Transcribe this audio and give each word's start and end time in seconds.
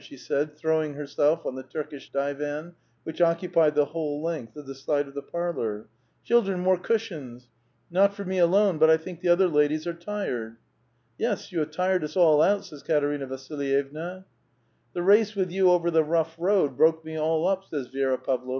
"she 0.01 0.17
said, 0.17 0.51
throwing 0.57 0.95
herself 0.95 1.45
on 1.45 1.53
the 1.53 1.61
Turkish 1.61 2.11
divan 2.11 2.73
which 3.03 3.21
occupied 3.21 3.75
the 3.75 3.85
whole 3.85 4.19
length 4.23 4.55
of 4.57 4.65
the 4.65 4.73
side 4.73 5.07
of 5.07 5.13
the 5.13 5.21
parlor. 5.21 5.85
"Children, 6.23 6.59
more 6.59 6.79
cushions! 6.79 7.49
Not 7.91 8.15
for 8.15 8.25
me 8.25 8.39
alone, 8.39 8.79
but 8.79 8.89
I 8.89 8.97
think 8.97 9.19
the 9.21 9.29
other 9.29 9.47
ladies 9.47 9.85
are 9.85 9.93
tired." 9.93 10.55
"Yes; 11.19 11.51
you 11.51 11.59
have 11.59 11.69
tired 11.69 12.03
us 12.03 12.17
all 12.17 12.41
out 12.41 12.61
I" 12.61 12.63
says 12.63 12.81
Eaterina 12.83 13.27
Vasil 13.27 13.57
yevna." 13.59 14.25
The 14.95 15.03
race 15.03 15.35
with 15.35 15.51
you 15.51 15.69
over 15.69 15.91
the 15.91 16.03
rough 16.03 16.35
road 16.39 16.75
broke 16.77 17.05
me 17.05 17.15
all 17.15 17.47
up!" 17.47 17.65
says 17.65 17.89
Vidra 17.89 17.89
Pavlovna. 17.89 17.89
> 17.91 17.91
Literally: 17.91 17.99
Five 17.99 17.99
sdzhens, 17.99 18.09
or 18.09 18.09
nbont 18.09 18.17
thirty 18.17 18.17
five 18.17 18.39
feet. 18.39 18.49